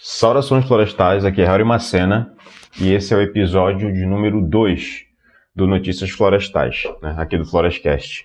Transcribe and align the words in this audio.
Saudações 0.00 0.64
florestais, 0.64 1.24
aqui 1.24 1.42
é 1.42 1.44
Harry 1.44 1.64
Macena 1.64 2.32
e 2.80 2.92
esse 2.92 3.12
é 3.12 3.16
o 3.16 3.20
episódio 3.20 3.92
de 3.92 4.06
número 4.06 4.40
2 4.40 5.02
do 5.56 5.66
Notícias 5.66 6.10
Florestais, 6.10 6.84
né, 7.02 7.16
aqui 7.18 7.36
do 7.36 7.44
Florescast. 7.44 8.24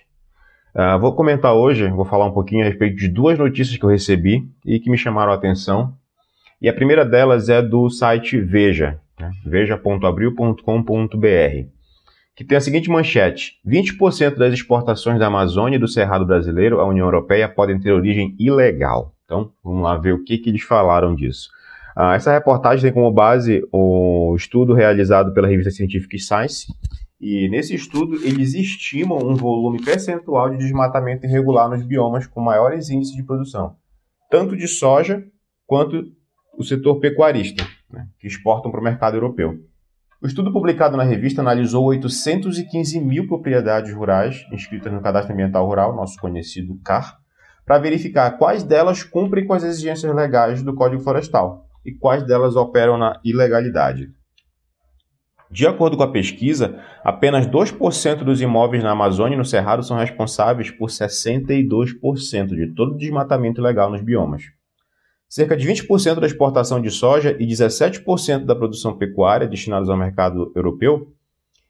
Uh, 0.72 1.00
vou 1.00 1.16
comentar 1.16 1.52
hoje, 1.52 1.88
vou 1.88 2.04
falar 2.04 2.26
um 2.26 2.32
pouquinho 2.32 2.62
a 2.62 2.68
respeito 2.68 2.96
de 2.96 3.08
duas 3.08 3.36
notícias 3.36 3.76
que 3.76 3.84
eu 3.84 3.90
recebi 3.90 4.48
e 4.64 4.78
que 4.78 4.88
me 4.88 4.96
chamaram 4.96 5.32
a 5.32 5.34
atenção. 5.34 5.92
E 6.62 6.68
a 6.68 6.72
primeira 6.72 7.04
delas 7.04 7.48
é 7.48 7.60
do 7.60 7.90
site 7.90 8.40
Veja, 8.40 9.00
né, 9.18 9.32
veja.abril.com.br, 9.44 11.68
que 12.36 12.44
tem 12.44 12.56
a 12.56 12.60
seguinte 12.60 12.88
manchete: 12.88 13.58
20% 13.66 14.36
das 14.36 14.54
exportações 14.54 15.18
da 15.18 15.26
Amazônia 15.26 15.74
e 15.74 15.80
do 15.80 15.88
Cerrado 15.88 16.24
brasileiro 16.24 16.80
à 16.80 16.86
União 16.86 17.06
Europeia 17.06 17.48
podem 17.48 17.80
ter 17.80 17.90
origem 17.90 18.36
ilegal. 18.38 19.12
Então, 19.24 19.50
vamos 19.64 19.82
lá 19.82 19.96
ver 19.96 20.12
o 20.12 20.22
que, 20.22 20.38
que 20.38 20.50
eles 20.50 20.62
falaram 20.62 21.16
disso. 21.16 21.50
Ah, 21.96 22.14
essa 22.14 22.32
reportagem 22.32 22.82
tem 22.82 22.92
como 22.92 23.12
base 23.12 23.62
o 23.72 24.34
estudo 24.36 24.74
realizado 24.74 25.32
pela 25.32 25.46
revista 25.46 25.70
científica 25.70 26.18
Science, 26.18 26.66
e 27.20 27.48
nesse 27.48 27.74
estudo 27.74 28.16
eles 28.16 28.54
estimam 28.54 29.18
um 29.18 29.34
volume 29.34 29.82
percentual 29.82 30.50
de 30.50 30.58
desmatamento 30.58 31.24
irregular 31.24 31.70
nos 31.70 31.82
biomas 31.82 32.26
com 32.26 32.40
maiores 32.40 32.90
índices 32.90 33.14
de 33.14 33.22
produção, 33.22 33.76
tanto 34.30 34.56
de 34.56 34.66
soja 34.66 35.24
quanto 35.66 36.04
o 36.58 36.64
setor 36.64 36.98
pecuarista, 36.98 37.64
né, 37.90 38.08
que 38.18 38.26
exportam 38.26 38.70
para 38.70 38.80
o 38.80 38.84
mercado 38.84 39.16
europeu. 39.16 39.54
O 40.20 40.26
estudo 40.26 40.52
publicado 40.52 40.96
na 40.96 41.02
revista 41.02 41.42
analisou 41.42 41.84
815 41.84 43.00
mil 43.00 43.28
propriedades 43.28 43.92
rurais 43.92 44.44
inscritas 44.52 44.92
no 44.92 45.00
Cadastro 45.00 45.32
Ambiental 45.32 45.66
Rural, 45.66 45.94
nosso 45.94 46.18
conhecido 46.18 46.78
CAR, 46.84 47.18
para 47.64 47.78
verificar 47.78 48.32
quais 48.32 48.62
delas 48.62 49.02
cumprem 49.02 49.46
com 49.46 49.54
as 49.54 49.62
exigências 49.62 50.14
legais 50.14 50.62
do 50.62 50.74
Código 50.74 51.02
Florestal, 51.02 51.63
e 51.84 51.92
quais 51.92 52.26
delas 52.26 52.56
operam 52.56 52.96
na 52.96 53.20
ilegalidade. 53.24 54.08
De 55.50 55.66
acordo 55.66 55.96
com 55.96 56.02
a 56.02 56.10
pesquisa, 56.10 56.80
apenas 57.04 57.46
2% 57.46 58.24
dos 58.24 58.40
imóveis 58.40 58.82
na 58.82 58.90
Amazônia 58.90 59.36
e 59.36 59.38
no 59.38 59.44
Cerrado 59.44 59.84
são 59.84 59.96
responsáveis 59.96 60.70
por 60.70 60.88
62% 60.88 62.46
de 62.48 62.74
todo 62.74 62.94
o 62.94 62.96
desmatamento 62.96 63.60
ilegal 63.60 63.90
nos 63.90 64.02
biomas. 64.02 64.42
Cerca 65.28 65.56
de 65.56 65.66
20% 65.68 66.20
da 66.20 66.26
exportação 66.26 66.80
de 66.80 66.90
soja 66.90 67.36
e 67.38 67.46
17% 67.46 68.44
da 68.44 68.56
produção 68.56 68.96
pecuária 68.96 69.46
destinados 69.46 69.88
ao 69.88 69.96
mercado 69.96 70.52
europeu, 70.56 71.12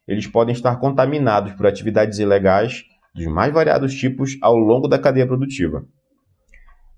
eles 0.07 0.27
podem 0.27 0.55
estar 0.55 0.77
contaminados 0.77 1.53
por 1.53 1.67
atividades 1.67 2.19
ilegais 2.19 2.85
dos 3.15 3.27
mais 3.27 3.53
variados 3.53 3.95
tipos 3.95 4.37
ao 4.43 4.57
longo 4.57 4.89
da 4.89 4.99
cadeia 4.99 5.27
produtiva. 5.27 5.85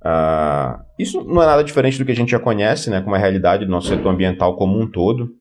Uh, 0.06 0.84
isso 0.96 1.24
não 1.24 1.42
é 1.42 1.46
nada 1.46 1.64
diferente 1.64 1.98
do 1.98 2.04
que 2.04 2.12
a 2.12 2.14
gente 2.14 2.30
já 2.30 2.38
conhece, 2.38 2.90
né, 2.90 3.00
como 3.00 3.16
a 3.16 3.18
realidade 3.18 3.64
do 3.64 3.70
nosso 3.70 3.88
setor 3.88 4.10
ambiental 4.10 4.56
como 4.56 4.78
um 4.78 4.86
todo, 4.86 5.34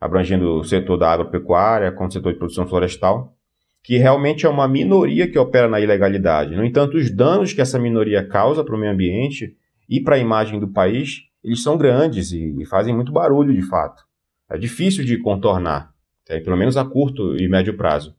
abrangendo 0.00 0.56
o 0.56 0.64
setor 0.64 0.96
da 0.96 1.12
agropecuária, 1.12 1.92
como 1.92 2.08
o 2.08 2.12
setor 2.12 2.32
de 2.32 2.38
produção 2.38 2.66
florestal, 2.66 3.36
que 3.84 3.96
realmente 3.96 4.44
é 4.46 4.48
uma 4.48 4.66
minoria 4.66 5.30
que 5.30 5.38
opera 5.38 5.68
na 5.68 5.80
ilegalidade. 5.80 6.56
No 6.56 6.64
entanto, 6.64 6.96
os 6.96 7.08
danos 7.10 7.52
que 7.52 7.60
essa 7.60 7.78
minoria 7.78 8.26
causa 8.26 8.64
para 8.64 8.74
o 8.74 8.78
meio 8.78 8.92
ambiente 8.92 9.56
e 9.88 10.00
para 10.00 10.16
a 10.16 10.18
imagem 10.18 10.58
do 10.58 10.68
país, 10.68 11.22
eles 11.44 11.62
são 11.62 11.78
grandes 11.78 12.32
e, 12.32 12.60
e, 12.60 12.66
fazem 12.66 12.94
muito 12.94 13.12
barulho 13.12 13.54
de 13.54 13.62
fato. 13.62 14.02
É 14.50 14.58
difícil 14.58 15.04
de 15.04 15.18
contornar, 15.18 15.92
é, 16.28 16.40
pelo 16.40 16.56
menos 16.56 16.76
a 16.76 16.84
curto 16.84 17.36
e 17.36 17.48
médio 17.48 17.76
prazo. 17.76 18.14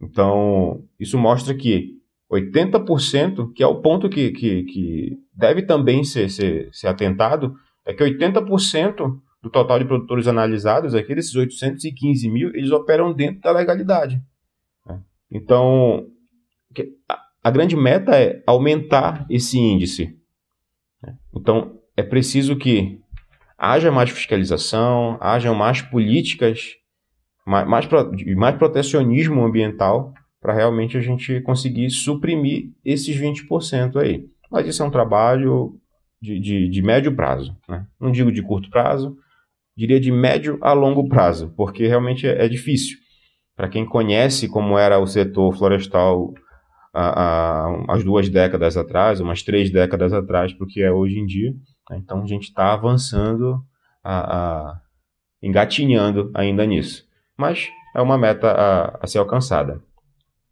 Então, 0.00 0.84
isso 1.00 1.16
mostra 1.16 1.54
que 1.54 2.01
80%, 2.32 3.52
que 3.52 3.62
é 3.62 3.66
o 3.66 3.80
ponto 3.80 4.08
que, 4.08 4.30
que, 4.30 4.64
que 4.64 5.18
deve 5.34 5.62
também 5.62 6.02
ser, 6.02 6.30
ser, 6.30 6.70
ser, 6.72 6.86
atentado, 6.86 7.54
é 7.84 7.92
que 7.92 8.02
80% 8.02 9.20
do 9.42 9.50
total 9.50 9.78
de 9.78 9.84
produtores 9.84 10.26
analisados, 10.26 10.94
aqui 10.94 11.14
desses 11.14 11.34
815 11.34 12.30
mil, 12.30 12.48
eles 12.54 12.70
operam 12.70 13.12
dentro 13.12 13.42
da 13.42 13.52
legalidade. 13.52 14.22
Né? 14.86 15.00
Então, 15.30 16.06
a 17.42 17.50
grande 17.50 17.76
meta 17.76 18.16
é 18.16 18.42
aumentar 18.46 19.26
esse 19.28 19.58
índice. 19.58 20.16
Né? 21.02 21.16
Então, 21.34 21.78
é 21.96 22.02
preciso 22.02 22.56
que 22.56 22.98
haja 23.58 23.90
mais 23.90 24.10
fiscalização, 24.10 25.18
haja 25.20 25.52
mais 25.52 25.82
políticas, 25.82 26.76
mais, 27.44 27.68
mais, 27.68 27.88
mais 28.36 28.56
protecionismo 28.56 29.44
ambiental 29.44 30.14
para 30.42 30.52
realmente 30.52 30.98
a 30.98 31.00
gente 31.00 31.40
conseguir 31.42 31.88
suprimir 31.88 32.72
esses 32.84 33.16
20% 33.16 33.96
aí. 33.96 34.26
Mas 34.50 34.66
isso 34.66 34.82
é 34.82 34.86
um 34.86 34.90
trabalho 34.90 35.78
de, 36.20 36.38
de, 36.40 36.68
de 36.68 36.82
médio 36.82 37.14
prazo. 37.14 37.56
Né? 37.68 37.86
Não 37.98 38.10
digo 38.10 38.32
de 38.32 38.42
curto 38.42 38.68
prazo, 38.68 39.16
diria 39.76 40.00
de 40.00 40.10
médio 40.10 40.58
a 40.60 40.72
longo 40.72 41.08
prazo, 41.08 41.54
porque 41.56 41.86
realmente 41.86 42.26
é, 42.26 42.44
é 42.44 42.48
difícil. 42.48 42.98
Para 43.56 43.68
quem 43.68 43.86
conhece 43.86 44.48
como 44.48 44.76
era 44.76 44.98
o 44.98 45.06
setor 45.06 45.56
florestal 45.56 46.34
há, 46.92 47.68
as 47.88 48.02
duas 48.02 48.28
décadas 48.28 48.76
atrás, 48.76 49.20
umas 49.20 49.44
três 49.44 49.70
décadas 49.70 50.12
atrás, 50.12 50.52
para 50.52 50.64
o 50.64 50.68
que 50.68 50.82
é 50.82 50.90
hoje 50.90 51.20
em 51.20 51.26
dia, 51.26 51.52
né? 51.88 51.98
então 52.02 52.20
a 52.20 52.26
gente 52.26 52.48
está 52.48 52.72
avançando, 52.72 53.62
a, 54.02 54.36
a, 54.36 54.80
engatinhando 55.40 56.32
ainda 56.34 56.66
nisso. 56.66 57.06
Mas 57.38 57.68
é 57.94 58.02
uma 58.02 58.18
meta 58.18 58.50
a, 58.50 58.98
a 59.02 59.06
ser 59.06 59.18
alcançada. 59.18 59.80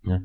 Né? 0.05 0.23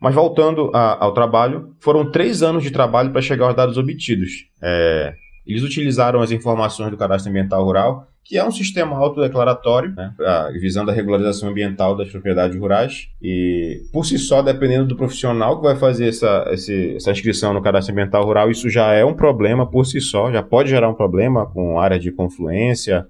Mas 0.00 0.14
voltando 0.14 0.70
a, 0.74 1.04
ao 1.04 1.12
trabalho, 1.12 1.74
foram 1.78 2.10
três 2.10 2.42
anos 2.42 2.62
de 2.62 2.70
trabalho 2.70 3.12
para 3.12 3.20
chegar 3.20 3.46
aos 3.46 3.56
dados 3.56 3.76
obtidos. 3.76 4.46
É, 4.62 5.14
eles 5.46 5.62
utilizaram 5.62 6.20
as 6.20 6.30
informações 6.30 6.90
do 6.90 6.96
Cadastro 6.96 7.30
Ambiental 7.30 7.62
Rural, 7.64 8.06
que 8.24 8.38
é 8.38 8.44
um 8.44 8.50
sistema 8.50 8.96
autodeclaratório, 8.96 9.92
né, 9.92 10.14
visando 10.60 10.90
a 10.90 10.94
regularização 10.94 11.48
ambiental 11.48 11.96
das 11.96 12.08
propriedades 12.08 12.56
rurais. 12.56 13.08
E, 13.20 13.82
por 13.92 14.06
si 14.06 14.18
só, 14.18 14.40
dependendo 14.40 14.86
do 14.86 14.96
profissional 14.96 15.56
que 15.56 15.64
vai 15.64 15.74
fazer 15.76 16.08
essa, 16.08 16.46
esse, 16.52 16.94
essa 16.94 17.10
inscrição 17.10 17.52
no 17.52 17.60
Cadastro 17.60 17.92
Ambiental 17.92 18.24
Rural, 18.24 18.50
isso 18.50 18.70
já 18.70 18.92
é 18.92 19.04
um 19.04 19.14
problema 19.14 19.68
por 19.68 19.84
si 19.84 20.00
só, 20.00 20.30
já 20.30 20.42
pode 20.42 20.70
gerar 20.70 20.88
um 20.88 20.94
problema 20.94 21.44
com 21.44 21.80
área 21.80 21.98
de 21.98 22.12
confluência, 22.12 23.06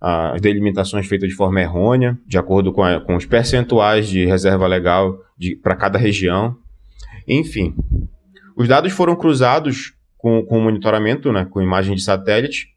as 0.00 0.40
delimitações 0.40 1.06
feitas 1.06 1.28
de 1.28 1.34
forma 1.34 1.60
errônea, 1.60 2.18
de 2.26 2.38
acordo 2.38 2.72
com, 2.72 2.82
a, 2.82 3.00
com 3.00 3.16
os 3.16 3.26
percentuais 3.26 4.08
de 4.08 4.24
reserva 4.24 4.66
legal 4.66 5.18
para 5.62 5.76
cada 5.76 5.98
região. 5.98 6.56
Enfim, 7.28 7.74
os 8.56 8.66
dados 8.66 8.92
foram 8.92 9.14
cruzados 9.14 9.94
com, 10.16 10.42
com 10.44 10.60
monitoramento, 10.60 11.32
né, 11.32 11.44
com 11.44 11.60
imagem 11.60 11.94
de 11.94 12.02
satélite, 12.02 12.68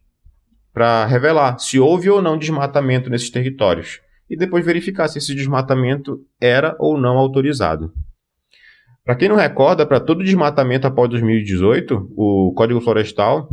para 0.74 1.06
revelar 1.06 1.60
se 1.60 1.80
houve 1.80 2.10
ou 2.10 2.22
não 2.22 2.38
desmatamento 2.38 3.10
nesses 3.10 3.30
territórios 3.30 4.02
e 4.30 4.36
depois 4.36 4.66
verificar 4.66 5.08
se 5.08 5.20
esse 5.20 5.36
desmatamento 5.36 6.26
era 6.42 6.76
ou 6.80 6.98
não 6.98 7.18
autorizado. 7.18 7.94
Para 9.06 9.16
quem 9.16 9.30
não 9.30 9.36
recorda, 9.36 9.86
para 9.86 10.00
todo 10.00 10.24
desmatamento 10.24 10.88
após 10.88 11.10
2018, 11.10 12.14
o 12.16 12.54
Código 12.56 12.82
Florestal 12.82 13.50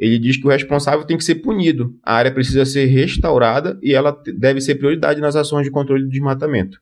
ele 0.00 0.18
diz 0.18 0.38
que 0.38 0.46
o 0.46 0.50
responsável 0.50 1.04
tem 1.04 1.18
que 1.18 1.22
ser 1.22 1.36
punido. 1.36 1.94
A 2.02 2.14
área 2.14 2.32
precisa 2.32 2.64
ser 2.64 2.86
restaurada 2.86 3.78
e 3.82 3.92
ela 3.92 4.18
deve 4.38 4.58
ser 4.62 4.76
prioridade 4.76 5.20
nas 5.20 5.36
ações 5.36 5.64
de 5.64 5.70
controle 5.70 6.04
do 6.04 6.08
desmatamento. 6.08 6.80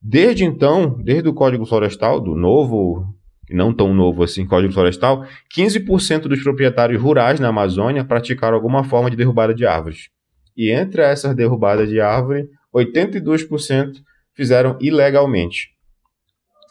Desde 0.00 0.44
então, 0.44 1.00
desde 1.02 1.26
o 1.26 1.32
Código 1.32 1.64
Florestal, 1.64 2.20
do 2.20 2.36
novo, 2.36 3.02
não 3.50 3.72
tão 3.72 3.94
novo 3.94 4.22
assim, 4.22 4.46
Código 4.46 4.74
Florestal, 4.74 5.24
15% 5.56 6.28
dos 6.28 6.42
proprietários 6.42 7.00
rurais 7.00 7.40
na 7.40 7.48
Amazônia 7.48 8.04
praticaram 8.04 8.54
alguma 8.54 8.84
forma 8.84 9.10
de 9.10 9.16
derrubada 9.16 9.54
de 9.54 9.64
árvores. 9.64 10.10
E 10.54 10.70
entre 10.70 11.00
essas 11.00 11.34
derrubadas 11.34 11.88
de 11.88 11.98
árvore, 11.98 12.46
82% 12.74 14.02
fizeram 14.34 14.76
ilegalmente. 14.82 15.70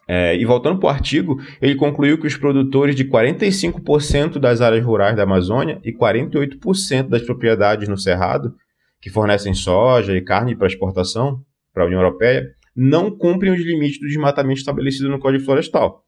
É, 0.07 0.37
e 0.37 0.45
voltando 0.45 0.79
para 0.79 0.87
o 0.87 0.89
artigo, 0.89 1.37
ele 1.61 1.75
concluiu 1.75 2.17
que 2.17 2.27
os 2.27 2.37
produtores 2.37 2.95
de 2.95 3.03
45% 3.03 4.39
das 4.39 4.61
áreas 4.61 4.85
rurais 4.85 5.15
da 5.15 5.23
Amazônia 5.23 5.81
e 5.83 5.91
48% 5.91 7.09
das 7.09 7.23
propriedades 7.23 7.89
no 7.89 7.97
Cerrado, 7.97 8.55
que 9.01 9.09
fornecem 9.09 9.53
soja 9.53 10.15
e 10.15 10.21
carne 10.21 10.55
para 10.55 10.67
exportação 10.67 11.41
para 11.73 11.83
a 11.83 11.85
União 11.87 11.99
Europeia, 11.99 12.47
não 12.73 13.11
cumprem 13.11 13.51
os 13.51 13.59
limites 13.59 13.99
do 13.99 14.07
desmatamento 14.07 14.59
estabelecido 14.59 15.09
no 15.09 15.19
Código 15.19 15.43
Florestal. 15.43 16.03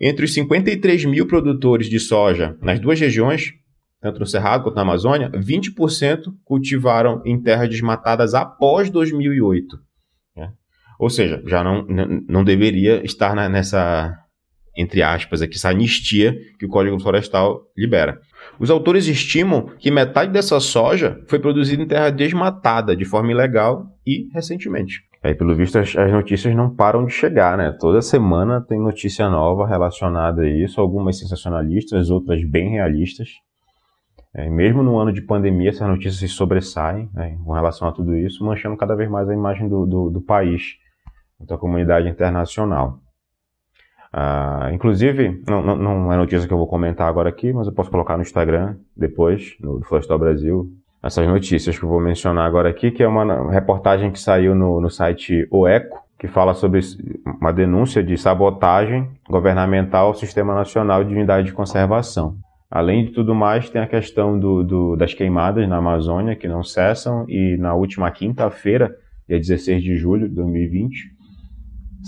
Entre 0.00 0.24
os 0.24 0.34
53 0.34 1.04
mil 1.04 1.26
produtores 1.26 1.88
de 1.88 2.00
soja 2.00 2.56
nas 2.60 2.80
duas 2.80 2.98
regiões, 2.98 3.52
tanto 4.00 4.18
no 4.18 4.26
Cerrado 4.26 4.64
quanto 4.64 4.76
na 4.76 4.82
Amazônia, 4.82 5.30
20% 5.30 6.32
cultivaram 6.44 7.22
em 7.24 7.40
terras 7.40 7.68
desmatadas 7.68 8.34
após 8.34 8.90
2008. 8.90 9.87
Ou 10.98 11.08
seja, 11.08 11.42
já 11.46 11.62
não, 11.62 11.86
não 12.28 12.42
deveria 12.42 13.04
estar 13.04 13.34
na, 13.34 13.48
nessa, 13.48 14.18
entre 14.76 15.02
aspas, 15.02 15.40
aqui, 15.40 15.56
essa 15.56 15.70
anistia 15.70 16.36
que 16.58 16.66
o 16.66 16.68
Código 16.68 16.98
Florestal 16.98 17.62
libera. 17.76 18.20
Os 18.58 18.70
autores 18.70 19.06
estimam 19.06 19.70
que 19.78 19.90
metade 19.90 20.32
dessa 20.32 20.58
soja 20.58 21.20
foi 21.28 21.38
produzida 21.38 21.82
em 21.82 21.86
terra 21.86 22.10
desmatada 22.10 22.96
de 22.96 23.04
forma 23.04 23.30
ilegal 23.30 23.86
e 24.04 24.28
recentemente. 24.32 25.06
Aí, 25.22 25.34
pelo 25.34 25.54
visto, 25.54 25.78
as, 25.78 25.96
as, 25.96 26.12
notícias 26.12 26.54
não 26.54 26.74
param 26.74 27.04
de 27.04 27.12
chegar, 27.12 27.56
né? 27.58 27.76
Toda 27.78 28.00
semana 28.00 28.60
tem 28.60 28.80
notícia 28.80 29.28
nova 29.28 29.66
relacionada 29.66 30.42
a 30.42 30.48
isso, 30.48 30.80
algumas 30.80 31.18
sensacionalistas, 31.18 32.08
outras 32.08 32.42
bem 32.44 32.70
realistas. 32.70 33.30
É, 34.32 34.48
mesmo 34.48 34.82
no 34.82 34.96
ano 34.98 35.12
de 35.12 35.22
pandemia, 35.22 35.70
essas 35.70 35.88
notícias 35.88 36.16
se 36.16 36.28
sobressaem 36.28 37.08
né, 37.12 37.36
com 37.44 37.52
relação 37.52 37.88
a 37.88 37.92
tudo 37.92 38.16
isso, 38.16 38.44
manchando 38.44 38.76
cada 38.76 38.94
vez 38.94 39.10
mais 39.10 39.28
a 39.28 39.34
imagem 39.34 39.68
do, 39.68 39.86
do, 39.86 40.10
do 40.10 40.20
país, 40.20 40.76
da 41.40 41.56
comunidade 41.56 42.08
internacional. 42.08 43.00
Ah, 44.12 44.70
inclusive, 44.72 45.42
não, 45.46 45.62
não, 45.62 45.76
não, 45.76 46.12
é 46.12 46.16
notícia 46.16 46.46
que 46.46 46.52
eu 46.52 46.58
vou 46.58 46.66
comentar 46.66 47.08
agora 47.08 47.28
aqui, 47.28 47.52
mas 47.52 47.66
eu 47.66 47.72
posso 47.72 47.90
colocar 47.90 48.16
no 48.16 48.22
Instagram 48.22 48.76
depois, 48.96 49.56
no 49.60 49.82
Florestal 49.84 50.18
Brasil, 50.18 50.70
essas 51.02 51.26
notícias 51.26 51.78
que 51.78 51.84
eu 51.84 51.88
vou 51.88 52.00
mencionar 52.00 52.46
agora 52.46 52.70
aqui, 52.70 52.90
que 52.90 53.02
é 53.02 53.08
uma 53.08 53.50
reportagem 53.52 54.10
que 54.10 54.18
saiu 54.18 54.54
no, 54.54 54.80
no 54.80 54.90
site 54.90 55.46
O 55.50 55.66
Eco, 55.66 56.02
que 56.18 56.26
fala 56.26 56.54
sobre 56.54 56.80
uma 57.40 57.52
denúncia 57.52 58.02
de 58.02 58.16
sabotagem 58.16 59.08
governamental 59.28 60.08
ao 60.08 60.14
Sistema 60.14 60.54
Nacional 60.54 61.04
de 61.04 61.14
Unidade 61.14 61.46
de 61.46 61.52
Conservação. 61.52 62.36
Além 62.70 63.04
de 63.04 63.12
tudo 63.12 63.34
mais, 63.34 63.70
tem 63.70 63.80
a 63.80 63.86
questão 63.86 64.38
do, 64.38 64.64
do, 64.64 64.96
das 64.96 65.14
queimadas 65.14 65.66
na 65.68 65.76
Amazônia, 65.76 66.34
que 66.34 66.48
não 66.48 66.62
cessam, 66.62 67.24
e 67.28 67.56
na 67.56 67.74
última 67.74 68.10
quinta-feira, 68.10 68.94
dia 69.28 69.38
16 69.38 69.82
de 69.82 69.96
julho 69.96 70.28
de 70.28 70.34
2020, 70.34 71.17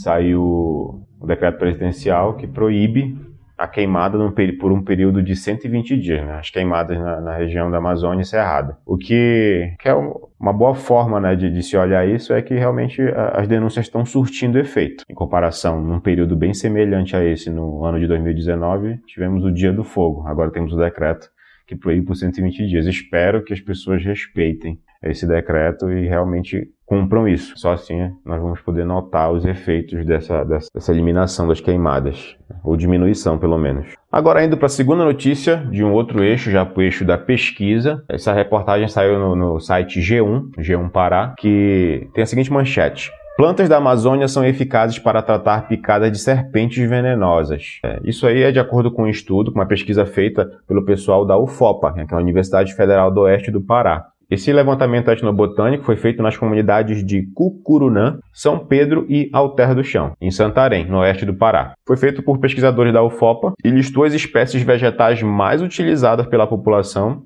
saiu 0.02 1.04
o 1.20 1.26
decreto 1.26 1.58
presidencial 1.58 2.34
que 2.34 2.46
proíbe 2.46 3.16
a 3.60 3.68
queimada 3.68 4.16
por 4.58 4.72
um 4.72 4.82
período 4.82 5.22
de 5.22 5.36
120 5.36 5.98
dias, 5.98 6.26
né? 6.26 6.38
as 6.38 6.48
queimadas 6.48 6.98
na, 6.98 7.20
na, 7.20 7.36
região 7.36 7.70
da 7.70 7.76
Amazônia 7.76 8.22
e 8.22 8.24
Cerrado. 8.24 8.74
O 8.86 8.96
que, 8.96 9.74
que 9.78 9.86
é 9.86 9.94
uma 9.94 10.52
boa 10.52 10.74
forma 10.74 11.20
né, 11.20 11.36
de, 11.36 11.50
de, 11.50 11.62
se 11.62 11.76
olhar 11.76 12.08
isso 12.08 12.32
é 12.32 12.40
que 12.40 12.54
realmente 12.54 13.02
as 13.34 13.46
denúncias 13.46 13.84
estão 13.84 14.02
surtindo 14.02 14.58
efeito. 14.58 15.04
Em 15.10 15.14
comparação, 15.14 15.78
num 15.78 16.00
período 16.00 16.34
bem 16.34 16.54
semelhante 16.54 17.14
a 17.14 17.22
esse, 17.22 17.50
no 17.50 17.84
ano 17.84 18.00
de 18.00 18.06
2019, 18.06 18.98
tivemos 19.06 19.44
o 19.44 19.52
Dia 19.52 19.74
do 19.74 19.84
Fogo, 19.84 20.26
agora 20.26 20.50
temos 20.50 20.72
o 20.72 20.78
decreto 20.78 21.28
que 21.66 21.76
proíbe 21.76 22.06
por 22.06 22.16
120 22.16 22.66
dias. 22.66 22.86
Espero 22.86 23.44
que 23.44 23.52
as 23.52 23.60
pessoas 23.60 24.02
respeitem 24.02 24.80
esse 25.02 25.26
decreto 25.26 25.90
e 25.90 26.06
realmente 26.06 26.68
cumpram 26.84 27.28
isso. 27.28 27.52
Só 27.56 27.72
assim 27.72 28.10
nós 28.24 28.40
vamos 28.42 28.60
poder 28.60 28.84
notar 28.84 29.30
os 29.32 29.44
efeitos 29.44 30.04
dessa, 30.04 30.44
dessa, 30.44 30.68
dessa 30.74 30.92
eliminação 30.92 31.46
das 31.46 31.60
queimadas, 31.60 32.36
ou 32.64 32.76
diminuição 32.76 33.38
pelo 33.38 33.56
menos. 33.58 33.94
Agora 34.10 34.44
indo 34.44 34.56
para 34.56 34.66
a 34.66 34.70
segunda 34.70 35.04
notícia 35.04 35.58
de 35.70 35.84
um 35.84 35.92
outro 35.92 36.22
eixo, 36.22 36.50
já 36.50 36.66
para 36.66 36.80
o 36.80 36.82
eixo 36.82 37.04
da 37.04 37.16
pesquisa. 37.16 38.02
Essa 38.08 38.32
reportagem 38.32 38.88
saiu 38.88 39.18
no, 39.18 39.36
no 39.36 39.60
site 39.60 40.00
G1, 40.00 40.50
G1 40.58 40.90
Pará, 40.90 41.34
que 41.38 42.08
tem 42.12 42.22
a 42.22 42.26
seguinte 42.26 42.52
manchete. 42.52 43.12
Plantas 43.36 43.70
da 43.70 43.78
Amazônia 43.78 44.28
são 44.28 44.44
eficazes 44.44 44.98
para 44.98 45.22
tratar 45.22 45.66
picadas 45.66 46.12
de 46.12 46.18
serpentes 46.18 46.86
venenosas. 46.86 47.78
É, 47.82 47.98
isso 48.04 48.26
aí 48.26 48.42
é 48.42 48.52
de 48.52 48.58
acordo 48.58 48.90
com 48.90 49.04
um 49.04 49.08
estudo, 49.08 49.50
com 49.50 49.58
uma 49.58 49.66
pesquisa 49.66 50.04
feita 50.04 50.46
pelo 50.68 50.84
pessoal 50.84 51.24
da 51.24 51.38
UFOPA, 51.38 51.94
que 51.94 52.00
é 52.12 52.16
a 52.16 52.20
Universidade 52.20 52.74
Federal 52.74 53.10
do 53.10 53.22
Oeste 53.22 53.50
do 53.50 53.62
Pará. 53.62 54.04
Esse 54.30 54.52
levantamento 54.52 55.10
etnobotânico 55.10 55.82
foi 55.82 55.96
feito 55.96 56.22
nas 56.22 56.36
comunidades 56.36 57.04
de 57.04 57.26
Cucurunã, 57.34 58.18
São 58.32 58.60
Pedro 58.60 59.04
e 59.08 59.28
Alter 59.32 59.74
do 59.74 59.82
Chão, 59.82 60.12
em 60.20 60.30
Santarém, 60.30 60.86
no 60.86 60.98
oeste 60.98 61.26
do 61.26 61.34
Pará. 61.34 61.72
Foi 61.84 61.96
feito 61.96 62.22
por 62.22 62.38
pesquisadores 62.38 62.92
da 62.92 63.02
UFOPA 63.02 63.54
e 63.64 63.70
listou 63.70 64.04
as 64.04 64.14
espécies 64.14 64.62
vegetais 64.62 65.20
mais 65.20 65.60
utilizadas 65.60 66.26
pela 66.28 66.46
população 66.46 67.24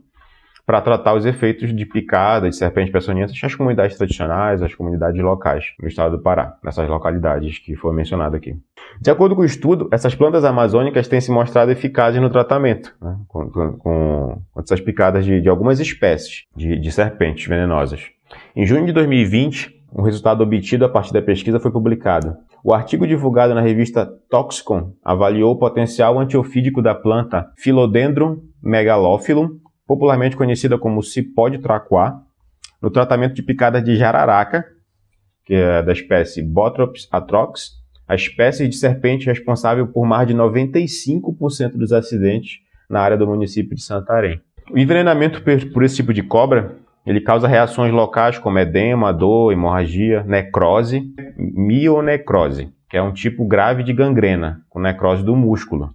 para 0.67 0.81
tratar 0.81 1.15
os 1.15 1.27
efeitos 1.27 1.75
de 1.75 1.85
picada 1.85 2.49
de 2.49 2.57
serpentes 2.57 2.93
peçonhentas 2.93 3.39
nas 3.43 3.55
comunidades 3.55 3.97
tradicionais, 3.97 4.63
as 4.63 4.75
comunidades 4.75 5.21
locais 5.23 5.75
no 5.81 5.87
estado 5.87 6.17
do 6.17 6.23
Pará, 6.23 6.57
nessas 6.63 6.89
localidades 6.89 7.59
que 7.59 7.77
foi 7.77 7.95
mencionado 7.95 8.37
aqui. 8.37 8.57
De 9.01 9.11
acordo 9.11 9.37
com 9.37 9.43
o 9.43 9.47
estudo, 9.47 9.89
essas 9.93 10.15
plantas 10.15 10.45
amazônicas 10.45 11.07
têm 11.07 11.21
se 11.21 11.31
mostrado 11.31 11.71
eficazes 11.71 12.21
no 12.21 12.31
tratamento 12.31 12.95
né, 13.01 13.17
com, 13.29 13.51
com, 13.51 13.73
com, 13.79 14.43
essas 14.59 14.81
picadas 14.81 15.25
de, 15.25 15.41
de 15.41 15.49
algumas 15.49 15.81
espécies 15.81 16.45
de, 16.57 16.79
de 16.79 16.93
serpentes 16.93 17.47
venenosas. 17.47 18.09
Em 18.57 18.65
junho 18.65 18.87
de 18.87 18.93
2020, 18.93 19.85
um 19.97 20.03
resultado 20.03 20.43
obtido 20.43 20.85
a 20.85 20.89
partir 20.89 21.13
da 21.13 21.23
pesquisa 21.23 21.61
foi 21.61 21.71
publicado. 21.71 22.37
O 22.65 22.73
artigo 22.73 23.07
divulgado 23.07 23.55
na 23.55 23.61
revista 23.61 24.11
Toxicon 24.29 24.93
avaliou 25.05 25.53
o 25.53 25.59
potencial 25.59 26.19
antiofídico 26.19 26.81
da 26.81 26.95
planta 26.95 27.51
Philodendron 27.57 28.39
megalophyllum 28.63 29.59
popularmente 29.87 30.37
conhecida 30.37 30.79
como 30.79 31.03
cipó 31.03 31.49
de 31.49 31.59
traquá, 31.59 32.21
no 32.81 32.91
tratamento 32.91 33.35
de 33.35 33.43
picada 33.43 33.81
de 33.81 33.97
jararaca, 33.97 34.65
que 35.45 35.55
é 35.55 35.83
da 35.83 35.93
espécie 35.93 36.43
Botrops 36.43 37.09
atrox, 37.11 37.73
a 38.07 38.15
espécie 38.15 38.69
de 38.69 38.77
serpente 38.77 39.27
responsável 39.27 39.87
por 39.87 40.07
mais 40.07 40.27
de 40.29 40.35
95% 40.35 41.77
dos 41.77 41.93
acidentes 41.93 42.59
na 42.89 43.01
área 43.01 43.17
do 43.17 43.27
município 43.27 43.75
de 43.75 43.83
Santarém. 43.83 44.41
O 44.71 44.79
envenenamento 44.79 45.43
por 45.43 45.83
esse 45.83 45.97
tipo 45.97 46.13
de 46.13 46.23
cobra 46.23 46.77
ele 47.07 47.21
causa 47.21 47.47
reações 47.47 47.93
locais 47.93 48.39
como 48.39 48.59
edema, 48.59 49.13
dor, 49.13 49.53
hemorragia, 49.53 50.23
necrose, 50.25 51.03
mionecrose, 51.37 52.73
que 52.89 52.97
é 52.97 53.03
um 53.03 53.13
tipo 53.13 53.47
grave 53.47 53.83
de 53.83 53.93
gangrena, 53.93 54.63
com 54.71 54.81
necrose 54.81 55.23
do 55.23 55.37
músculo. 55.37 55.95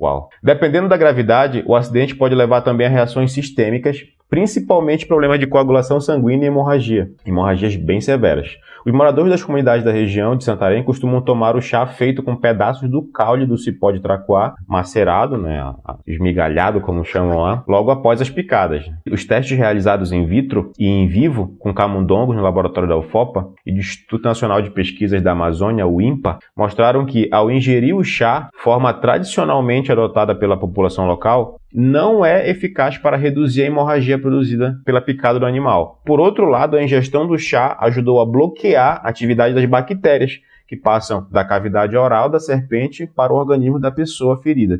Uau. 0.00 0.30
Dependendo 0.42 0.88
da 0.88 0.96
gravidade, 0.96 1.62
o 1.66 1.76
acidente 1.76 2.14
pode 2.14 2.34
levar 2.34 2.62
também 2.62 2.86
a 2.86 2.90
reações 2.90 3.32
sistêmicas, 3.32 4.02
principalmente 4.30 5.06
problemas 5.06 5.38
de 5.38 5.46
coagulação 5.46 6.00
sanguínea 6.00 6.46
e 6.46 6.48
hemorragia, 6.48 7.10
hemorragias 7.26 7.76
bem 7.76 8.00
severas. 8.00 8.56
Os 8.84 8.92
moradores 8.92 9.30
das 9.30 9.42
comunidades 9.42 9.84
da 9.84 9.92
região 9.92 10.34
de 10.34 10.44
Santarém 10.44 10.82
costumam 10.82 11.20
tomar 11.20 11.54
o 11.54 11.60
chá 11.60 11.86
feito 11.86 12.22
com 12.22 12.34
pedaços 12.34 12.88
do 12.88 13.02
caule 13.02 13.44
do 13.44 13.58
cipó 13.58 13.90
de 13.90 14.00
tracuá, 14.00 14.54
macerado, 14.66 15.36
né, 15.36 15.62
esmigalhado, 16.06 16.80
como 16.80 17.04
chamam 17.04 17.40
lá, 17.40 17.62
logo 17.68 17.90
após 17.90 18.22
as 18.22 18.30
picadas. 18.30 18.90
Os 19.10 19.24
testes 19.24 19.56
realizados 19.56 20.12
in 20.12 20.24
vitro 20.24 20.72
e 20.78 20.86
em 20.86 21.06
vivo 21.06 21.56
com 21.58 21.74
camundongos 21.74 22.34
no 22.34 22.42
laboratório 22.42 22.88
da 22.88 22.96
UFOPA 22.96 23.48
e 23.66 23.72
do 23.72 23.78
Instituto 23.78 24.24
Nacional 24.24 24.62
de 24.62 24.70
Pesquisas 24.70 25.20
da 25.20 25.32
Amazônia, 25.32 25.86
o 25.86 26.00
INPA, 26.00 26.38
mostraram 26.56 27.04
que 27.04 27.28
ao 27.30 27.50
ingerir 27.50 27.94
o 27.94 28.02
chá, 28.02 28.48
forma 28.54 28.92
tradicionalmente 28.94 29.92
adotada 29.92 30.34
pela 30.34 30.58
população 30.58 31.06
local, 31.06 31.60
não 31.72 32.24
é 32.24 32.50
eficaz 32.50 32.98
para 32.98 33.16
reduzir 33.16 33.62
a 33.62 33.66
hemorragia 33.66 34.18
produzida 34.18 34.76
pela 34.84 35.00
picada 35.00 35.38
do 35.38 35.46
animal. 35.46 36.00
Por 36.04 36.18
outro 36.18 36.46
lado, 36.46 36.76
a 36.76 36.82
ingestão 36.82 37.26
do 37.26 37.38
chá 37.38 37.76
ajudou 37.80 38.20
a 38.20 38.26
bloquear 38.26 38.69
a 38.76 38.94
atividade 38.94 39.54
das 39.54 39.64
bactérias 39.64 40.40
que 40.66 40.76
passam 40.76 41.26
da 41.30 41.44
cavidade 41.44 41.96
oral 41.96 42.28
da 42.28 42.38
serpente 42.38 43.06
para 43.06 43.32
o 43.32 43.36
organismo 43.36 43.80
da 43.80 43.90
pessoa 43.90 44.40
ferida. 44.40 44.78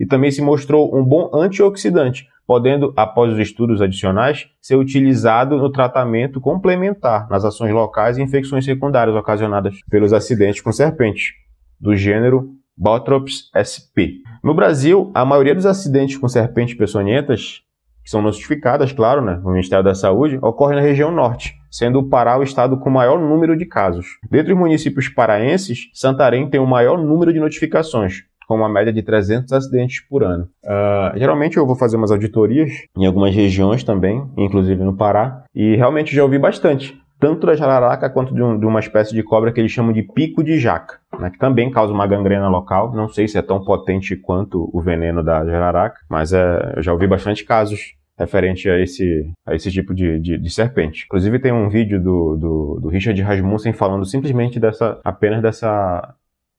E 0.00 0.06
também 0.06 0.30
se 0.30 0.40
mostrou 0.40 0.96
um 0.96 1.04
bom 1.04 1.30
antioxidante, 1.34 2.26
podendo, 2.46 2.94
após 2.96 3.34
os 3.34 3.38
estudos 3.38 3.82
adicionais, 3.82 4.48
ser 4.58 4.76
utilizado 4.76 5.58
no 5.58 5.70
tratamento 5.70 6.40
complementar 6.40 7.28
nas 7.28 7.44
ações 7.44 7.72
locais 7.72 8.16
e 8.16 8.22
infecções 8.22 8.64
secundárias 8.64 9.14
ocasionadas 9.14 9.80
pelos 9.90 10.14
acidentes 10.14 10.62
com 10.62 10.72
serpentes, 10.72 11.34
do 11.78 11.94
gênero 11.94 12.54
Botrops 12.74 13.50
sp. 13.52 14.22
No 14.42 14.54
Brasil, 14.54 15.10
a 15.12 15.24
maioria 15.24 15.54
dos 15.54 15.66
acidentes 15.66 16.16
com 16.16 16.28
serpentes 16.28 16.74
peçonhentas, 16.74 17.62
que 18.02 18.10
são 18.10 18.22
notificadas, 18.22 18.92
claro, 18.92 19.20
né, 19.20 19.34
no 19.42 19.50
Ministério 19.50 19.84
da 19.84 19.94
Saúde, 19.94 20.38
ocorre 20.40 20.76
na 20.76 20.80
região 20.80 21.10
norte, 21.10 21.57
sendo 21.70 21.98
o 22.00 22.08
Pará 22.08 22.38
o 22.38 22.42
estado 22.42 22.78
com 22.78 22.90
maior 22.90 23.18
número 23.18 23.56
de 23.56 23.66
casos. 23.66 24.18
Dentre 24.30 24.52
os 24.52 24.58
municípios 24.58 25.08
paraenses, 25.08 25.90
Santarém 25.92 26.48
tem 26.48 26.60
o 26.60 26.66
maior 26.66 26.98
número 26.98 27.32
de 27.32 27.40
notificações, 27.40 28.24
com 28.46 28.56
uma 28.56 28.68
média 28.68 28.92
de 28.92 29.02
300 29.02 29.52
acidentes 29.52 30.00
por 30.00 30.22
ano. 30.22 30.48
Uh, 30.64 31.18
geralmente 31.18 31.56
eu 31.56 31.66
vou 31.66 31.76
fazer 31.76 31.96
umas 31.96 32.10
auditorias 32.10 32.70
em 32.96 33.06
algumas 33.06 33.34
regiões 33.34 33.84
também, 33.84 34.26
inclusive 34.36 34.82
no 34.82 34.96
Pará, 34.96 35.44
e 35.54 35.76
realmente 35.76 36.14
já 36.14 36.22
ouvi 36.22 36.38
bastante 36.38 36.98
tanto 37.18 37.46
da 37.46 37.56
jararaca 37.56 38.08
quanto 38.08 38.32
de, 38.32 38.42
um, 38.42 38.58
de, 38.58 38.64
uma 38.64 38.80
espécie 38.80 39.12
de 39.12 39.22
cobra 39.22 39.52
que 39.52 39.60
eles 39.60 39.72
chamam 39.72 39.92
de 39.92 40.02
pico 40.02 40.42
de 40.42 40.58
jaca, 40.58 40.98
né, 41.18 41.30
que 41.30 41.38
também 41.38 41.70
causa 41.70 41.92
uma 41.92 42.06
gangrena 42.06 42.48
local. 42.48 42.92
Não 42.94 43.08
sei 43.08 43.26
se 43.26 43.36
é 43.36 43.42
tão 43.42 43.64
potente 43.64 44.16
quanto 44.16 44.70
o 44.72 44.80
veneno 44.80 45.22
da 45.22 45.44
jararaca, 45.44 46.00
mas 46.08 46.32
é, 46.32 46.74
eu 46.76 46.82
já 46.82 46.92
ouvi 46.92 47.06
bastante 47.06 47.44
casos 47.44 47.97
referente 48.18 48.68
a 48.68 48.78
esse, 48.78 49.30
a 49.46 49.54
esse 49.54 49.70
tipo 49.70 49.94
de, 49.94 50.18
de, 50.18 50.38
de 50.38 50.50
serpente. 50.50 51.04
Inclusive 51.06 51.38
tem 51.38 51.52
um 51.52 51.68
vídeo 51.68 52.02
do, 52.02 52.36
do, 52.36 52.80
do 52.82 52.88
Richard 52.88 53.20
Rasmussen 53.22 53.72
falando 53.72 54.04
simplesmente 54.04 54.58
dessa 54.58 55.00
apenas 55.04 55.40
dessa 55.40 56.14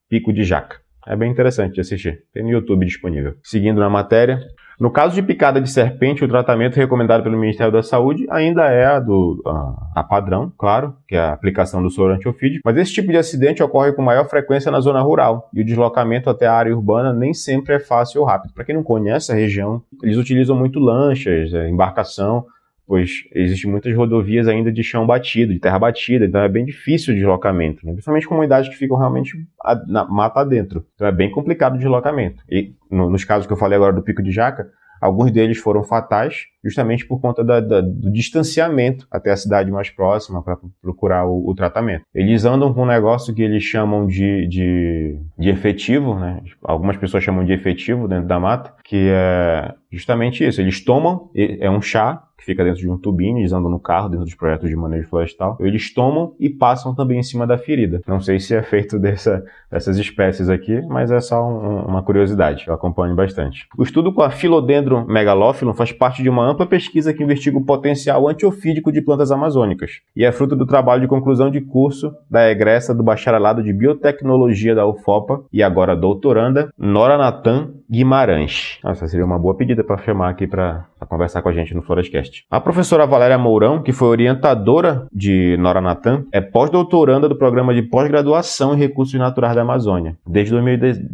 pico 0.09 0.31
de 0.31 0.43
jaca. 0.43 0.79
É 1.05 1.15
bem 1.15 1.31
interessante 1.31 1.73
de 1.73 1.81
assistir. 1.81 2.23
Tem 2.33 2.43
no 2.43 2.49
YouTube 2.49 2.85
disponível. 2.85 3.35
Seguindo 3.43 3.79
na 3.79 3.89
matéria, 3.89 4.39
no 4.79 4.89
caso 4.89 5.13
de 5.13 5.21
picada 5.21 5.59
de 5.59 5.69
serpente, 5.69 6.23
o 6.23 6.27
tratamento 6.27 6.75
recomendado 6.75 7.21
pelo 7.21 7.37
Ministério 7.37 7.73
da 7.73 7.83
Saúde 7.83 8.25
ainda 8.29 8.63
é 8.63 8.85
a, 8.85 8.99
do, 8.99 9.41
a, 9.45 9.99
a 9.99 10.03
padrão, 10.03 10.51
claro, 10.57 10.95
que 11.05 11.15
é 11.15 11.19
a 11.19 11.33
aplicação 11.33 11.83
do 11.83 11.89
soro 11.89 12.13
antiofídico, 12.13 12.61
mas 12.63 12.77
esse 12.77 12.93
tipo 12.93 13.09
de 13.09 13.17
acidente 13.17 13.61
ocorre 13.61 13.91
com 13.91 14.01
maior 14.01 14.29
frequência 14.29 14.71
na 14.71 14.79
zona 14.79 15.01
rural 15.01 15.49
e 15.53 15.61
o 15.61 15.65
deslocamento 15.65 16.29
até 16.29 16.47
a 16.47 16.53
área 16.53 16.73
urbana 16.73 17.11
nem 17.11 17.33
sempre 17.33 17.75
é 17.75 17.79
fácil 17.79 18.21
ou 18.21 18.27
rápido. 18.27 18.53
Para 18.53 18.63
quem 18.63 18.73
não 18.73 18.83
conhece 18.83 19.31
a 19.31 19.35
região, 19.35 19.81
eles 20.01 20.15
utilizam 20.15 20.55
muito 20.55 20.79
lanchas, 20.79 21.53
é, 21.53 21.67
embarcação, 21.67 22.45
pois 22.89 23.11
existem 23.35 23.69
muitas 23.69 23.95
rodovias 23.95 24.47
ainda 24.47 24.71
de 24.71 24.83
chão 24.83 25.05
batido, 25.05 25.53
de 25.53 25.59
terra 25.59 25.77
batida, 25.77 26.25
então 26.25 26.41
é 26.41 26.49
bem 26.49 26.65
difícil 26.65 27.13
o 27.13 27.15
deslocamento, 27.15 27.85
né? 27.85 27.91
principalmente 27.91 28.27
comunidades 28.27 28.67
que 28.67 28.75
ficam 28.75 28.97
realmente 28.97 29.37
a, 29.63 29.75
na 29.87 30.05
mata 30.05 30.43
dentro. 30.43 30.83
Então 30.95 31.05
é 31.05 31.11
bem 31.11 31.29
complicado 31.29 31.75
o 31.75 31.77
deslocamento. 31.77 32.43
E 32.49 32.73
no, 32.89 33.07
nos 33.07 33.23
casos 33.23 33.45
que 33.45 33.53
eu 33.53 33.57
falei 33.57 33.75
agora 33.75 33.93
do 33.93 34.01
Pico 34.01 34.23
de 34.23 34.31
Jaca, 34.31 34.71
Alguns 35.01 35.31
deles 35.31 35.57
foram 35.57 35.81
fatais, 35.81 36.47
justamente 36.63 37.05
por 37.05 37.21
conta 37.21 37.41
da, 37.41 37.61
da, 37.61 37.79
do 37.79 38.11
distanciamento 38.11 39.07
até 39.09 39.31
a 39.31 39.37
cidade 39.37 39.71
mais 39.71 39.89
próxima 39.89 40.43
para 40.43 40.57
procurar 40.81 41.25
o, 41.25 41.49
o, 41.49 41.55
tratamento. 41.55 42.03
Eles 42.13 42.43
andam 42.43 42.73
com 42.73 42.83
um 42.83 42.85
negócio 42.85 43.33
que 43.33 43.41
eles 43.41 43.63
chamam 43.63 44.05
de, 44.05 44.45
de, 44.47 45.17
de 45.37 45.49
efetivo, 45.49 46.15
né? 46.15 46.41
algumas 46.61 46.97
pessoas 46.97 47.23
chamam 47.23 47.45
de 47.45 47.53
efetivo 47.53 48.09
dentro 48.09 48.27
da 48.27 48.39
mata, 48.39 48.73
que 48.83 49.07
é 49.09 49.73
justamente 49.89 50.45
isso. 50.45 50.59
Eles 50.59 50.83
tomam, 50.83 51.29
é 51.33 51.69
um 51.71 51.81
chá 51.81 52.21
que 52.39 52.45
fica 52.45 52.63
dentro 52.63 52.79
de 52.79 52.89
um 52.89 52.97
tubinho, 52.97 53.37
eles 53.37 53.51
andam 53.51 53.69
no 53.69 53.79
carro, 53.79 54.07
dentro 54.07 54.25
dos 54.25 54.33
projetos 54.33 54.69
de 54.69 54.75
manejo 54.75 55.09
florestal. 55.09 55.57
Eles 55.59 55.93
tomam 55.93 56.33
e 56.39 56.49
passam 56.49 56.95
também 56.95 57.19
em 57.19 57.23
cima 57.23 57.45
da 57.45 57.57
ferida. 57.57 58.01
Não 58.07 58.21
sei 58.21 58.39
se 58.39 58.55
é 58.55 58.63
feito 58.63 58.97
dessa, 58.99 59.43
dessas 59.69 59.97
espécies 59.97 60.49
aqui, 60.49 60.81
mas 60.87 61.11
é 61.11 61.19
só 61.19 61.45
um, 61.45 61.81
uma 61.85 62.01
curiosidade, 62.01 62.65
eu 62.67 62.73
acompanho 62.73 63.15
bastante. 63.15 63.67
O 63.77 63.83
estudo 63.83 64.13
com 64.13 64.21
a 64.21 64.29
Philodendron 64.29 65.05
megalophyllum 65.05 65.73
faz 65.73 65.91
parte 65.91 66.23
de 66.23 66.29
uma 66.29 66.49
ampla 66.49 66.65
pesquisa 66.65 67.13
que 67.13 67.23
investiga 67.23 67.57
o 67.57 67.65
potencial 67.65 68.27
antiofídico 68.27 68.91
de 68.91 69.01
plantas 69.01 69.31
amazônicas 69.31 70.01
e 70.15 70.23
é 70.23 70.31
fruto 70.31 70.55
do 70.55 70.65
trabalho 70.65 71.01
de 71.01 71.07
conclusão 71.07 71.51
de 71.51 71.59
curso 71.59 72.13
da 72.29 72.49
egressa 72.49 72.95
do 72.95 73.03
bacharelado 73.03 73.61
de 73.61 73.73
biotecnologia 73.73 74.73
da 74.73 74.87
UFOPA 74.87 75.43
e 75.51 75.61
agora 75.61 75.95
doutoranda 75.95 76.69
Nora 76.77 77.17
Natan 77.17 77.73
Guimarães. 77.89 78.77
Nossa, 78.83 79.07
seria 79.07 79.25
uma 79.25 79.39
boa 79.39 79.55
pedida 79.55 79.83
para 79.83 79.97
chamar 79.97 80.29
aqui 80.29 80.45
para 80.45 80.85
conversar 81.07 81.41
com 81.41 81.49
a 81.49 81.53
gente 81.53 81.73
no 81.73 81.81
Florescast. 81.81 82.45
A 82.51 82.61
professora 82.61 83.07
Valéria 83.07 83.37
Mourão, 83.37 83.81
que 83.81 83.91
foi 83.91 84.09
orientadora 84.09 85.07
de 85.11 85.57
Nora 85.57 85.81
Natan, 85.81 86.25
é 86.31 86.39
pós-doutoranda 86.39 87.27
do 87.27 87.35
programa 87.35 87.73
de 87.73 87.81
pós-graduação 87.81 88.73
em 88.73 88.77
recursos 88.77 89.19
naturais 89.19 89.55
da 89.55 89.61
Amazônia, 89.61 90.15
desde 90.27 90.53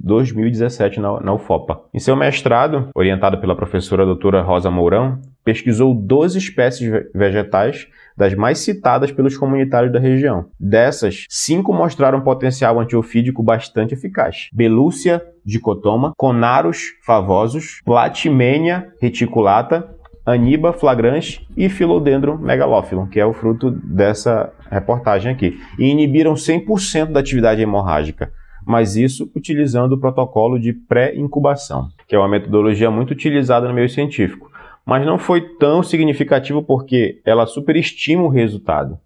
2017 0.03 0.99
na, 0.99 1.21
na 1.21 1.33
UFOPA. 1.33 1.79
Em 1.93 1.99
seu 1.99 2.15
mestrado, 2.15 2.89
orientado 2.93 3.37
pela 3.39 3.55
professora 3.55 4.05
doutora 4.05 4.41
Rosa 4.41 4.69
Mourão, 4.69 5.19
pesquisou 5.45 5.93
12 5.93 6.39
espécies 6.39 6.91
vegetais 7.13 7.87
das 8.17 8.33
mais 8.33 8.59
citadas 8.59 9.11
pelos 9.11 9.37
comunitários 9.37 9.93
da 9.93 9.99
região. 9.99 10.47
Dessas, 10.59 11.25
cinco 11.29 11.71
mostraram 11.71 12.21
potencial 12.21 12.79
antiofídico 12.79 13.43
bastante 13.43 13.93
eficaz. 13.93 14.49
Belúcia 14.51 15.21
dicotoma, 15.45 16.13
Conarus 16.17 16.93
favosus, 17.05 17.81
Platimenia 17.85 18.91
reticulata, 18.99 19.93
Aniba 20.25 20.73
flagrans 20.73 21.39
e 21.55 21.69
Philodendron 21.69 22.39
megalophyllum, 22.39 23.05
que 23.05 23.19
é 23.19 23.25
o 23.25 23.33
fruto 23.33 23.69
dessa 23.69 24.51
reportagem 24.71 25.31
aqui. 25.31 25.59
E 25.77 25.85
inibiram 25.85 26.33
100% 26.33 27.11
da 27.11 27.19
atividade 27.19 27.61
hemorrágica, 27.61 28.31
mas 28.65 28.95
isso 28.95 29.29
utilizando 29.35 29.91
o 29.91 29.99
protocolo 29.99 30.59
de 30.59 30.73
pré-incubação, 30.73 31.89
que 32.07 32.15
é 32.15 32.17
uma 32.17 32.27
metodologia 32.27 32.89
muito 32.89 33.11
utilizada 33.11 33.67
no 33.67 33.73
meio 33.75 33.87
científico 33.87 34.54
mas 34.85 35.05
não 35.05 35.17
foi 35.17 35.41
tão 35.57 35.81
significativo 35.81 36.61
porque 36.61 37.21
ela 37.25 37.47
superestima 37.47 38.23
o 38.23 38.29
resultado. 38.29 38.99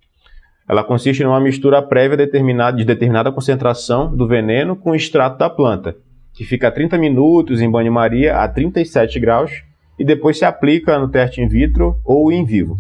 Ela 0.68 0.84
consiste 0.84 1.24
numa 1.24 1.40
mistura 1.40 1.82
prévia 1.82 2.18
determinada, 2.18 2.78
de 2.78 2.84
determinada 2.84 3.32
concentração 3.32 4.16
do 4.16 4.28
veneno 4.28 4.76
com 4.76 4.92
o 4.92 4.96
extrato 4.96 5.38
da 5.38 5.50
planta, 5.50 5.96
que 6.34 6.44
fica 6.44 6.68
a 6.68 6.72
30 6.72 6.98
minutos 6.98 7.62
em 7.62 7.72
banho-maria 7.72 8.38
a 8.38 8.48
37 8.48 9.20
graus 9.20 9.64
e 9.98 10.04
depois 10.06 10.38
se 10.38 10.46
aplica 10.46 11.00
no 11.00 11.08
teste 11.08 11.42
in 11.42 11.48
vitro 11.48 12.00
ou 12.06 12.32
in 12.32 12.46
vivo. 12.46 12.78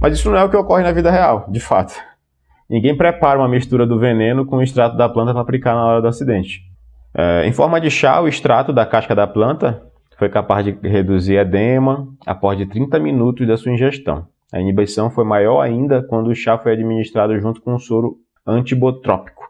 Mas 0.00 0.14
isso 0.14 0.30
não 0.30 0.38
é 0.38 0.42
o 0.42 0.50
que 0.50 0.56
ocorre 0.56 0.82
na 0.82 0.90
vida 0.90 1.10
real, 1.10 1.46
de 1.48 1.60
fato. 1.60 1.94
Ninguém 2.68 2.96
prepara 2.96 3.38
uma 3.38 3.48
mistura 3.48 3.86
do 3.86 3.98
veneno 3.98 4.44
com 4.46 4.56
o 4.56 4.62
extrato 4.62 4.96
da 4.96 5.08
planta 5.08 5.32
para 5.32 5.42
aplicar 5.42 5.74
na 5.74 5.84
hora 5.84 6.02
do 6.02 6.08
acidente. 6.08 6.62
É, 7.14 7.46
em 7.46 7.52
forma 7.52 7.80
de 7.80 7.90
chá, 7.90 8.20
o 8.20 8.26
extrato 8.26 8.72
da 8.72 8.84
casca 8.84 9.14
da 9.14 9.26
planta 9.26 9.82
foi 10.22 10.28
capaz 10.28 10.64
de 10.64 10.70
reduzir 10.86 11.34
edema 11.34 12.06
após 12.24 12.56
de 12.56 12.64
30 12.64 12.96
minutos 13.00 13.44
da 13.44 13.56
sua 13.56 13.72
ingestão. 13.72 14.28
A 14.52 14.60
inibição 14.60 15.10
foi 15.10 15.24
maior 15.24 15.60
ainda 15.60 16.00
quando 16.00 16.28
o 16.28 16.34
chá 16.34 16.56
foi 16.56 16.74
administrado 16.74 17.36
junto 17.40 17.60
com 17.60 17.74
um 17.74 17.78
soro 17.80 18.18
antibotrópico. 18.46 19.42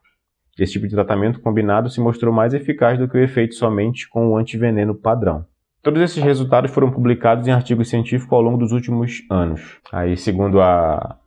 Esse 0.59 0.73
tipo 0.73 0.88
de 0.88 0.95
tratamento 0.95 1.43
combinado 1.43 1.91
se 1.91 2.00
mostrou 2.00 2.33
mais 2.33 2.55
eficaz 2.55 2.99
do 2.99 3.07
que 3.07 3.19
o 3.19 3.23
efeito 3.23 3.55
somente 3.55 4.09
com 4.09 4.31
o 4.31 4.37
antiveneno 4.38 4.95
padrão. 4.95 5.45
Todos 5.83 6.00
esses 6.00 6.23
resultados 6.23 6.71
foram 6.71 6.91
publicados 6.91 7.47
em 7.47 7.52
artigos 7.52 7.91
científicos 7.91 8.33
ao 8.33 8.41
longo 8.41 8.57
dos 8.57 8.73
últimos 8.73 9.23
anos. 9.29 9.79
Aí, 9.93 10.17
segundo 10.17 10.59
a, 10.59 11.19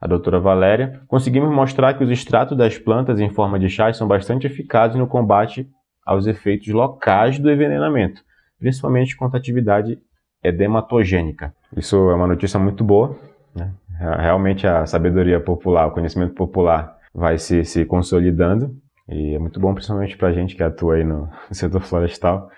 a 0.00 0.06
doutora 0.08 0.40
Valéria, 0.40 1.02
conseguimos 1.06 1.54
mostrar 1.54 1.94
que 1.94 2.02
os 2.02 2.10
extratos 2.10 2.58
das 2.58 2.76
plantas 2.76 3.20
em 3.20 3.30
forma 3.30 3.60
de 3.60 3.68
chá 3.68 3.92
são 3.92 4.08
bastante 4.08 4.48
eficazes 4.48 4.98
no 4.98 5.06
combate 5.06 5.68
aos 6.04 6.26
efeitos 6.26 6.66
locais 6.66 7.38
do 7.38 7.48
envenenamento, 7.48 8.26
principalmente 8.58 9.16
quanto 9.16 9.34
à 9.34 9.38
atividade 9.38 9.98
edematogênica. 10.42 11.54
Isso 11.76 11.96
é 12.10 12.14
uma 12.14 12.26
notícia 12.26 12.58
muito 12.58 12.84
boa. 12.84 13.16
Né? 13.54 13.72
Realmente 13.98 14.66
a 14.66 14.86
sabedoria 14.86 15.40
popular, 15.40 15.86
o 15.86 15.90
conhecimento 15.90 16.34
popular 16.34 16.96
vai 17.14 17.38
se, 17.38 17.64
se 17.64 17.84
consolidando 17.84 18.76
e 19.08 19.34
é 19.34 19.38
muito 19.38 19.58
bom 19.58 19.72
principalmente 19.72 20.16
para 20.16 20.28
a 20.28 20.32
gente 20.32 20.54
que 20.54 20.62
atua 20.62 20.96
aí 20.96 21.04
no 21.04 21.28
setor 21.50 21.80
florestal, 21.80 22.50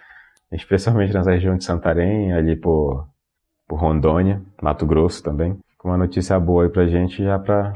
especialmente 0.52 1.14
nessa 1.14 1.30
região 1.30 1.56
de 1.56 1.64
Santarém, 1.64 2.32
ali 2.32 2.56
por, 2.56 3.08
por 3.68 3.78
Rondônia, 3.78 4.42
Mato 4.60 4.84
Grosso 4.84 5.22
também. 5.22 5.56
Uma 5.82 5.96
notícia 5.96 6.38
boa 6.38 6.64
aí 6.64 6.68
para 6.68 6.82
a 6.82 6.88
gente 6.88 7.22
já 7.22 7.38
para 7.38 7.74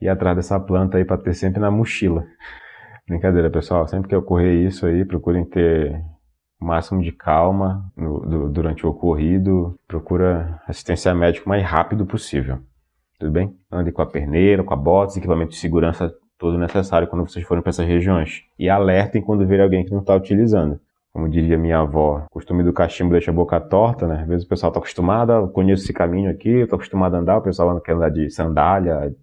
ir 0.00 0.08
atrás 0.08 0.36
dessa 0.36 0.58
planta 0.58 0.96
aí 0.96 1.04
para 1.04 1.18
ter 1.18 1.34
sempre 1.34 1.60
na 1.60 1.70
mochila. 1.70 2.24
Brincadeira, 3.06 3.50
pessoal. 3.50 3.86
Sempre 3.86 4.08
que 4.08 4.16
ocorrer 4.16 4.66
isso 4.66 4.86
aí, 4.86 5.04
procurem 5.04 5.44
ter 5.44 6.02
o 6.64 6.66
máximo 6.66 7.02
de 7.02 7.12
calma 7.12 7.84
no, 7.94 8.20
do, 8.20 8.48
durante 8.48 8.86
o 8.86 8.88
ocorrido, 8.88 9.78
procura 9.86 10.58
assistência 10.66 11.14
médica 11.14 11.44
o 11.44 11.48
mais 11.50 11.62
rápido 11.62 12.06
possível. 12.06 12.58
Tudo 13.18 13.30
bem? 13.30 13.54
Ande 13.70 13.92
com 13.92 14.00
a 14.00 14.06
perneira, 14.06 14.64
com 14.64 14.72
a 14.72 14.76
bota, 14.76 15.18
equipamento 15.18 15.50
de 15.50 15.58
segurança 15.58 16.12
todo 16.38 16.56
necessário 16.56 17.06
quando 17.06 17.28
vocês 17.28 17.44
forem 17.44 17.62
para 17.62 17.68
essas 17.68 17.86
regiões. 17.86 18.44
E 18.58 18.70
alertem 18.70 19.20
quando 19.20 19.46
ver 19.46 19.60
alguém 19.60 19.84
que 19.84 19.92
não 19.92 20.00
está 20.00 20.16
utilizando. 20.16 20.80
Como 21.12 21.28
diria 21.28 21.58
minha 21.58 21.80
avó, 21.80 22.24
costume 22.30 22.64
do 22.64 22.72
cachimbo 22.72 23.12
deixa 23.12 23.30
a 23.30 23.34
boca 23.34 23.60
torta, 23.60 24.08
né? 24.08 24.22
Às 24.22 24.26
vezes 24.26 24.46
o 24.46 24.48
pessoal 24.48 24.70
está 24.70 24.80
acostumado, 24.80 25.32
eu 25.32 25.48
conheço 25.48 25.84
esse 25.84 25.92
caminho 25.92 26.30
aqui, 26.30 26.48
estou 26.48 26.76
acostumado 26.76 27.14
a 27.14 27.18
andar, 27.18 27.36
o 27.36 27.42
pessoal 27.42 27.78
quer 27.80 27.92
andar 27.92 28.08
de 28.08 28.30
sandália, 28.30 29.14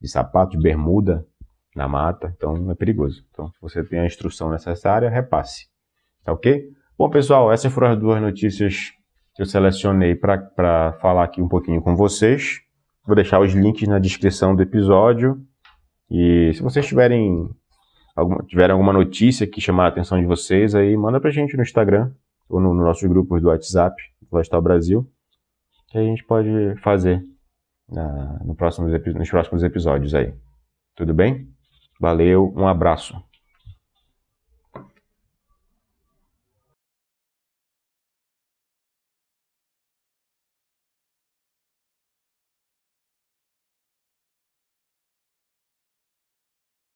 de 0.00 0.08
sapato, 0.08 0.52
de 0.52 0.62
bermuda 0.62 1.26
na 1.74 1.88
mata, 1.88 2.32
então 2.36 2.70
é 2.70 2.74
perigoso. 2.74 3.24
Então, 3.30 3.50
se 3.50 3.60
você 3.60 3.84
tem 3.84 3.98
a 3.98 4.06
instrução 4.06 4.48
necessária, 4.48 5.10
repasse. 5.10 5.66
Tá 6.28 6.32
ok? 6.34 6.68
Bom, 6.98 7.08
pessoal, 7.08 7.50
essas 7.50 7.72
foram 7.72 7.88
as 7.88 7.98
duas 7.98 8.20
notícias 8.20 8.92
que 9.34 9.40
eu 9.40 9.46
selecionei 9.46 10.14
para 10.14 10.92
falar 11.00 11.24
aqui 11.24 11.40
um 11.40 11.48
pouquinho 11.48 11.80
com 11.80 11.96
vocês. 11.96 12.60
Vou 13.06 13.16
deixar 13.16 13.40
os 13.40 13.54
links 13.54 13.88
na 13.88 13.98
descrição 13.98 14.54
do 14.54 14.62
episódio. 14.62 15.40
E 16.10 16.52
se 16.52 16.62
vocês 16.62 16.86
tiverem 16.86 17.48
alguma, 18.14 18.44
tiverem 18.44 18.72
alguma 18.72 18.92
notícia 18.92 19.46
que 19.46 19.58
chamar 19.58 19.86
a 19.86 19.88
atenção 19.88 20.20
de 20.20 20.26
vocês, 20.26 20.74
aí 20.74 20.94
manda 20.98 21.18
pra 21.18 21.30
gente 21.30 21.56
no 21.56 21.62
Instagram 21.62 22.12
ou 22.46 22.60
no, 22.60 22.74
no 22.74 22.84
nossos 22.84 23.08
grupos 23.08 23.40
do 23.40 23.48
WhatsApp, 23.48 23.96
Florestal 24.28 24.60
Brasil, 24.60 25.10
que 25.90 25.96
a 25.96 26.02
gente 26.02 26.22
pode 26.24 26.50
fazer 26.82 27.24
na, 27.88 28.38
no 28.44 28.54
próximo, 28.54 28.86
nos 28.86 29.30
próximos 29.30 29.62
episódios 29.62 30.14
aí. 30.14 30.34
Tudo 30.94 31.14
bem? 31.14 31.48
Valeu, 31.98 32.52
um 32.54 32.68
abraço. 32.68 33.27